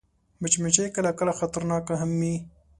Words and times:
مچمچۍ 0.41 0.87
کله 0.95 1.11
کله 1.19 1.31
خطرناکه 1.39 1.93
هم 2.01 2.11
وي 2.19 2.35